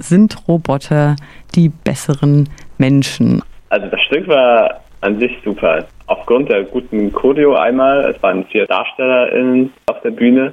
[0.00, 1.16] sind Roboter
[1.54, 3.42] die besseren Menschen?
[3.68, 5.86] Also das Stück war an sich super.
[6.06, 10.52] Aufgrund der guten Choreo einmal, es waren vier DarstellerInnen auf der Bühne,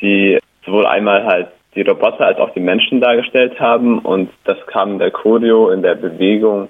[0.00, 4.92] die sowohl einmal halt die Roboter als auch die Menschen dargestellt haben und das kam
[4.92, 6.68] in der Choreo, in der Bewegung,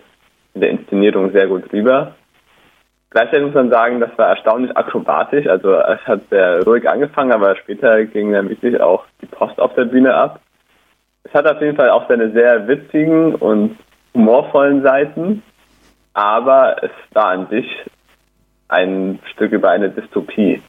[0.55, 2.15] in der Inszenierung sehr gut rüber.
[3.11, 5.47] Gleichzeitig muss man sagen, das war erstaunlich akrobatisch.
[5.47, 9.73] Also es hat sehr ruhig angefangen, aber später ging dann wirklich auch die Post auf
[9.75, 10.41] der Bühne ab.
[11.25, 13.77] Es hat auf jeden Fall auch seine sehr witzigen und
[14.15, 15.43] humorvollen Seiten,
[16.13, 17.67] aber es war an sich
[18.69, 20.63] ein Stück über eine Dystopie.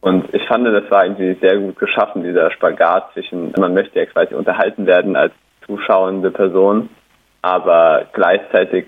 [0.00, 4.06] Und ich fand, das war irgendwie sehr gut geschaffen, dieser Spagat zwischen, man möchte ja
[4.06, 5.32] quasi unterhalten werden als
[5.66, 6.88] zuschauende Person,
[7.42, 8.86] aber gleichzeitig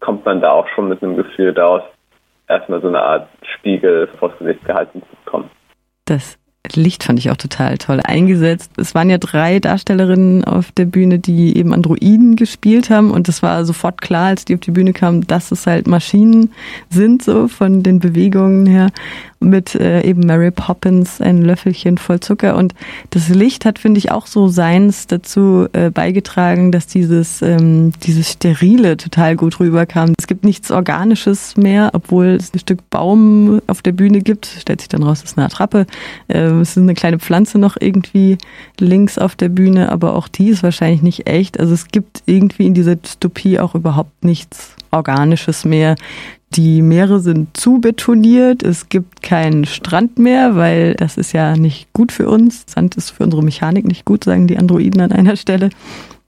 [0.00, 1.82] kommt man da auch schon mit einem Gefühl daraus,
[2.48, 5.50] erstmal so eine Art Spiegel vors Gesicht gehalten zu bekommen.
[6.06, 6.39] Das
[6.74, 8.70] Licht fand ich auch total toll eingesetzt.
[8.76, 13.42] Es waren ja drei Darstellerinnen auf der Bühne, die eben Androiden gespielt haben und es
[13.42, 16.52] war sofort klar, als die auf die Bühne kamen, dass es halt Maschinen
[16.90, 18.90] sind, so von den Bewegungen her
[19.40, 22.74] mit äh, eben Mary Poppins ein Löffelchen voll Zucker und
[23.08, 28.32] das Licht hat finde ich auch so seins dazu äh, beigetragen, dass dieses ähm, dieses
[28.32, 30.12] sterile total gut rüberkam.
[30.18, 34.82] Es gibt nichts organisches mehr, obwohl es ein Stück Baum auf der Bühne gibt, stellt
[34.82, 35.86] sich dann raus, es ist eine Attrappe.
[36.28, 38.38] Äh, es ist eine kleine Pflanze noch irgendwie
[38.78, 41.60] links auf der Bühne, aber auch die ist wahrscheinlich nicht echt.
[41.60, 45.96] Also es gibt irgendwie in dieser Dystopie auch überhaupt nichts organisches mehr.
[46.54, 48.64] Die Meere sind zu betoniert.
[48.64, 52.64] Es gibt keinen Strand mehr, weil das ist ja nicht gut für uns.
[52.66, 55.70] Sand ist für unsere Mechanik nicht gut, sagen die Androiden an einer Stelle.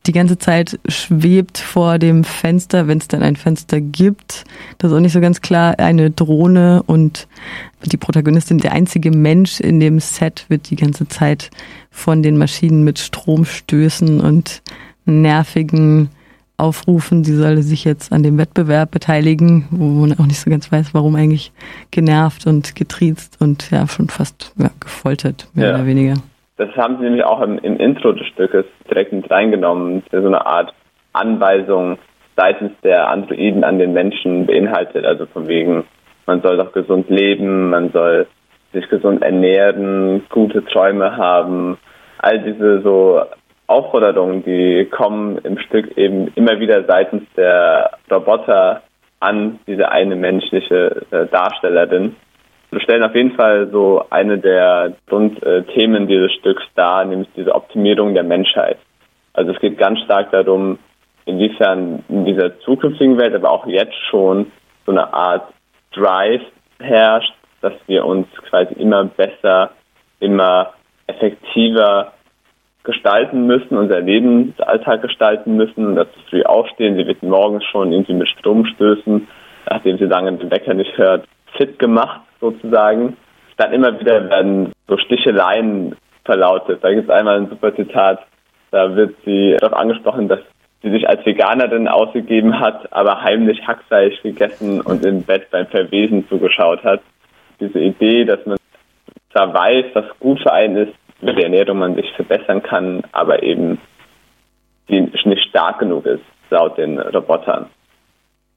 [0.07, 4.45] Die ganze Zeit schwebt vor dem Fenster, wenn es dann ein Fenster gibt.
[4.79, 5.79] Das ist auch nicht so ganz klar.
[5.79, 7.29] Eine Drohne und
[7.85, 11.51] die Protagonistin, der einzige Mensch in dem Set, wird die ganze Zeit
[11.91, 14.63] von den Maschinen mit Stromstößen und
[15.05, 16.11] nervigen
[16.63, 20.71] aufrufen, sie solle sich jetzt an dem Wettbewerb beteiligen, wo man auch nicht so ganz
[20.71, 21.53] weiß, warum eigentlich
[21.91, 25.75] genervt und getriezt und ja schon fast ja, gefoltert, mehr ja.
[25.75, 26.15] oder weniger.
[26.57, 30.45] Das haben sie nämlich auch im, im Intro des Stückes direkt mit reingenommen, so eine
[30.45, 30.73] Art
[31.13, 31.99] Anweisung
[32.37, 35.85] seitens der Androiden an den Menschen beinhaltet, also von wegen,
[36.27, 38.27] man soll doch gesund leben, man soll
[38.73, 41.79] sich gesund ernähren, gute Träume haben,
[42.19, 43.23] all diese so
[43.67, 48.83] Aufforderungen, die kommen im Stück eben immer wieder seitens der Roboter
[49.21, 52.17] an diese eine menschliche äh, Darstellerin.
[52.73, 58.15] Wir stellen auf jeden Fall so eine der Grundthemen dieses Stücks dar, nämlich diese Optimierung
[58.15, 58.79] der Menschheit.
[59.35, 60.79] Also es geht ganz stark darum,
[61.27, 64.51] inwiefern in dieser zukünftigen Welt, aber auch jetzt schon
[64.87, 65.53] so eine Art
[65.93, 66.41] Drive
[66.81, 69.73] herrscht, dass wir uns quasi immer besser,
[70.21, 70.73] immer
[71.09, 72.13] effektiver
[72.85, 76.97] gestalten müssen, unser Lebensalltag gestalten müssen, dazu früh aufstehen.
[76.97, 79.29] Sie wird morgens schon irgendwie mit Stromstößen,
[79.69, 81.29] nachdem sie lange den Wecker nicht hört,
[81.59, 83.17] fit gemacht sozusagen.
[83.57, 86.81] Dann immer wieder werden so Sticheleien verlautet.
[86.83, 88.21] Da gibt es einmal ein super Zitat,
[88.71, 90.41] da wird sie darauf angesprochen, dass
[90.83, 96.29] sie sich als Veganerin ausgegeben hat, aber heimlich Hackfleisch gegessen und im Bett beim Verwesen
[96.29, 97.01] zugeschaut hat.
[97.61, 98.57] Diese Idee, dass man
[99.31, 103.43] zwar weiß, was gut für einen ist, mit der Ernährung man sich verbessern kann, aber
[103.43, 103.79] eben
[104.89, 107.67] die nicht stark genug ist, laut den Robotern.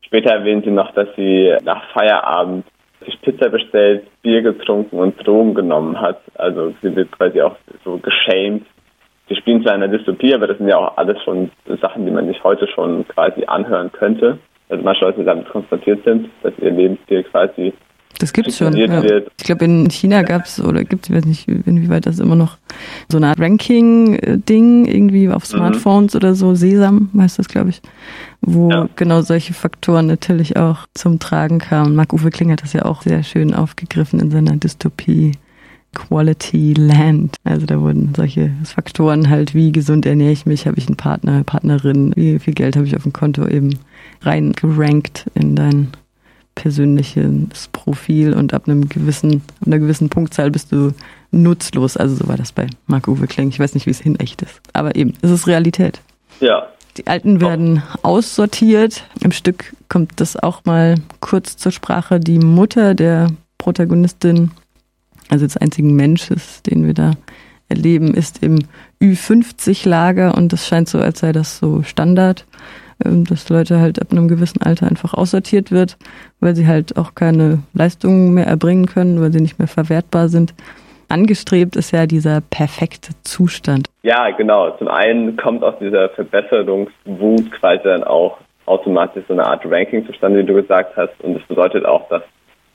[0.02, 2.66] Später erwähnt sie noch, dass sie nach Feierabend
[3.06, 6.22] sich Pizza bestellt, Bier getrunken und Drogen genommen hat.
[6.36, 8.66] Also sie wird quasi auch so geschämt.
[9.28, 11.50] Sie spielen zwar in einer Dystopie, aber das sind ja auch alles schon
[11.82, 14.38] Sachen, die man sich heute schon quasi anhören könnte.
[14.70, 17.74] Also manche Leute damit konfrontiert sind, dass ihr Lebensstil quasi
[18.20, 18.76] das gibt's schon.
[18.76, 19.04] Ja.
[19.04, 22.58] Ich glaube, in China gab's oder gibt, ich weiß nicht, inwieweit das immer noch
[23.10, 25.58] so eine Art Ranking-Ding irgendwie auf mhm.
[25.58, 26.18] Smartphones mhm.
[26.18, 27.82] oder so, Sesam heißt das, glaube ich,
[28.42, 28.90] wo ja.
[28.96, 31.96] genau solche Faktoren natürlich auch zum Tragen kamen.
[31.96, 35.34] Marc-Uwe Kling hat das ja auch sehr schön aufgegriffen in seiner Dystopie.
[35.96, 37.38] Quality Land.
[37.44, 41.44] Also da wurden solche Faktoren halt, wie gesund ernähre ich mich, habe ich einen Partner,
[41.44, 43.80] Partnerin, wie viel Geld habe ich auf dem Konto eben
[44.22, 45.88] reingerankt in dein
[46.56, 50.94] persönliches Profil und ab einem gewissen, ab einer gewissen Punktzahl bist du
[51.32, 51.98] nutzlos.
[51.98, 53.50] Also so war das bei Marc-Uwe Kling.
[53.50, 54.62] Ich weiß nicht, wie es in echt ist.
[54.74, 56.02] Aber eben, es ist Realität.
[56.40, 56.68] Ja.
[56.98, 59.04] Die Alten werden aussortiert.
[59.20, 62.22] Im Stück kommt das auch mal kurz zur Sprache.
[62.22, 64.52] Die Mutter der Protagonistin,
[65.28, 67.12] also des einzigen Mensches, den wir da
[67.68, 68.60] erleben, ist im
[69.02, 72.46] Ü50-Lager und das scheint so, als sei das so Standard.
[73.04, 75.98] Ähm, dass Leute halt ab einem gewissen Alter einfach aussortiert wird,
[76.40, 80.54] weil sie halt auch keine Leistungen mehr erbringen können, weil sie nicht mehr verwertbar sind.
[81.10, 83.88] angestrebt ist ja dieser perfekte Zustand.
[84.04, 84.72] Ja, genau.
[84.78, 90.40] Zum einen kommt aus dieser Verbesserungswut quasi dann auch automatisch so eine Art Ranking zustande,
[90.40, 91.14] wie du gesagt hast.
[91.22, 92.24] Und das bedeutet auch, dass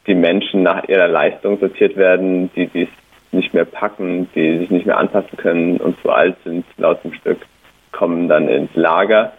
[0.06, 2.88] die Menschen nach ihrer Leistung sortiert werden, die dies
[3.32, 7.12] nicht mehr packen, die sich nicht mehr anpassen können und zu alt sind, laut dem
[7.14, 7.38] Stück,
[7.92, 9.32] kommen dann ins Lager.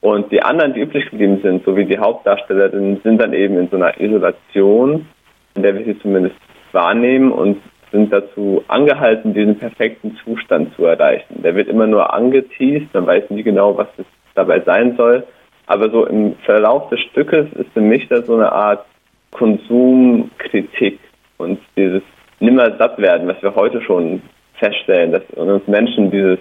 [0.00, 3.68] Und die anderen, die übrig geblieben sind, so wie die Hauptdarstellerinnen, sind dann eben in
[3.68, 5.06] so einer Isolation,
[5.54, 6.36] in der wir sie zumindest
[6.72, 7.60] wahrnehmen und
[7.92, 11.42] sind dazu angehalten, diesen perfekten Zustand zu erreichen.
[11.42, 15.24] Der wird immer nur angeteased, man weiß nie genau, was es dabei sein soll.
[15.66, 18.84] Aber so im Verlauf des Stückes ist für mich das so eine Art
[19.32, 21.00] Konsumkritik
[21.38, 22.02] und dieses
[22.40, 24.22] nimmer satt werden, was wir heute schon
[24.54, 26.38] feststellen, dass uns Menschen dieses,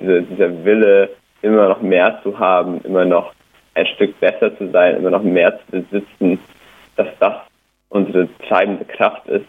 [0.00, 1.10] diese, dieser Wille,
[1.44, 3.32] immer noch mehr zu haben, immer noch
[3.74, 6.38] ein Stück besser zu sein, immer noch mehr zu besitzen,
[6.96, 7.34] dass das
[7.90, 9.46] unsere treibende Kraft ist.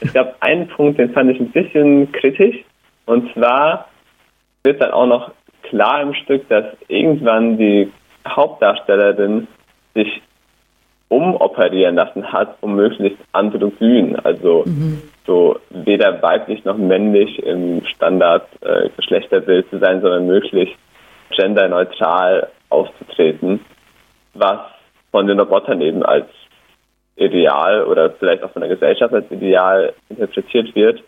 [0.00, 2.56] Es gab einen Punkt, den fand ich ein bisschen kritisch,
[3.06, 3.88] und zwar
[4.64, 5.32] wird dann auch noch
[5.62, 7.90] klar im Stück, dass irgendwann die
[8.26, 9.48] Hauptdarstellerin
[9.94, 10.20] sich
[11.08, 15.00] umoperieren lassen hat, um möglichst androgyn, also mhm.
[15.26, 20.76] so weder weiblich noch männlich im Standard äh, Geschlechterbild zu sein, sondern möglichst
[21.36, 23.60] genderneutral aufzutreten,
[24.34, 24.58] was
[25.10, 26.26] von den Robotern eben als
[27.16, 31.02] Ideal oder vielleicht auch von der Gesellschaft als Ideal interpretiert wird,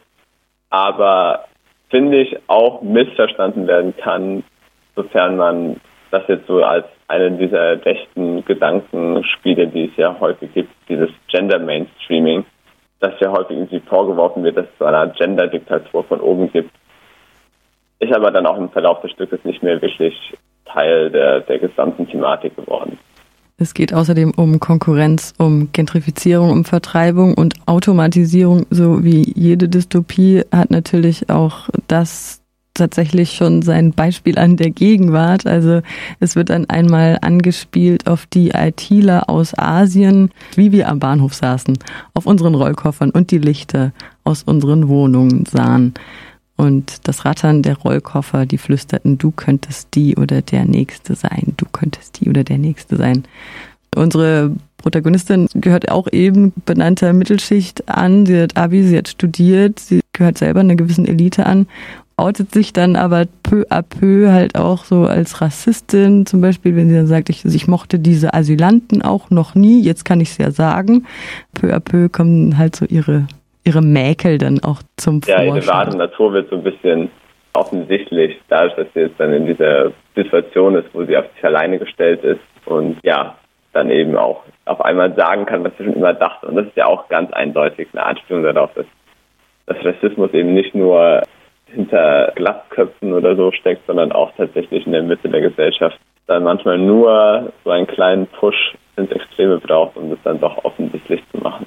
[0.70, 1.44] aber
[1.88, 4.42] finde ich auch missverstanden werden kann,
[4.96, 5.80] sofern man
[6.10, 11.58] das jetzt so als einen dieser rechten Gedankenspiele, die es ja häufig gibt, dieses Gender
[11.58, 12.44] Mainstreaming,
[13.00, 16.70] das ja häufig irgendwie vorgeworfen wird, dass es so eine Gender-Diktatur von oben gibt,
[18.00, 20.14] ist aber dann auch im Verlauf des Stückes nicht mehr wirklich
[20.64, 22.98] Teil der, der gesamten Thematik geworden.
[23.58, 28.64] Es geht außerdem um Konkurrenz, um Gentrifizierung, um Vertreibung und Automatisierung.
[28.70, 32.40] So wie jede Dystopie hat natürlich auch das
[32.72, 35.46] tatsächlich schon sein Beispiel an der Gegenwart.
[35.46, 35.82] Also
[36.20, 41.76] es wird dann einmal angespielt auf die ITler aus Asien, wie wir am Bahnhof saßen,
[42.14, 43.92] auf unseren Rollkoffern und die Lichter
[44.24, 45.92] aus unseren Wohnungen sahen.
[46.60, 51.64] Und das Rattern der Rollkoffer, die flüsterten, du könntest die oder der Nächste sein, du
[51.72, 53.24] könntest die oder der Nächste sein.
[53.96, 58.26] Unsere Protagonistin gehört auch eben benannter Mittelschicht an.
[58.26, 61.66] Sie hat Abi, sie hat studiert, sie gehört selber einer gewissen Elite an
[62.20, 66.90] outet sich dann aber peu à peu halt auch so als Rassistin, zum Beispiel, wenn
[66.90, 70.38] sie dann sagt, ich, ich mochte diese Asylanten auch noch nie, jetzt kann ich es
[70.38, 71.06] ja sagen.
[71.54, 73.26] Peu à peu kommen halt so ihre,
[73.64, 75.48] ihre Mäkel dann auch zum Vorschein.
[75.48, 77.10] Ja, ihre wahre Natur wird so ein bisschen
[77.52, 81.78] offensichtlich, dadurch, dass sie jetzt dann in dieser Situation ist, wo sie auf sich alleine
[81.78, 83.36] gestellt ist und ja,
[83.72, 86.46] dann eben auch auf einmal sagen kann, was sie schon immer dachte.
[86.46, 88.86] Und das ist ja auch ganz eindeutig eine Anspielung darauf, dass,
[89.66, 91.22] dass Rassismus eben nicht nur
[91.66, 96.78] hinter Glasköpfen oder so steckt, sondern auch tatsächlich in der Mitte der Gesellschaft dann manchmal
[96.78, 101.66] nur so einen kleinen Push ins Extreme braucht, um das dann doch offensichtlich zu machen.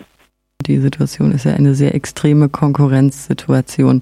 [0.63, 4.01] Die Situation ist ja eine sehr extreme Konkurrenzsituation.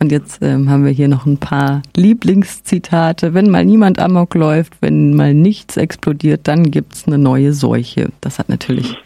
[0.00, 3.34] Und jetzt ähm, haben wir hier noch ein paar Lieblingszitate.
[3.34, 8.08] Wenn mal niemand amok läuft, wenn mal nichts explodiert, dann gibt's eine neue Seuche.
[8.20, 8.96] Das hat natürlich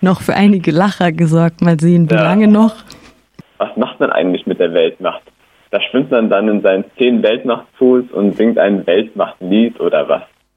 [0.00, 1.60] noch für einige Lacher gesorgt.
[1.60, 2.22] Mal sehen, wie ja.
[2.22, 2.76] lange noch.
[3.58, 5.22] Was macht man eigentlich mit der Weltmacht?
[5.70, 10.22] Da schwimmt man dann in seinen zehn Weltmachtpools und singt ein Weltmachtlied oder was?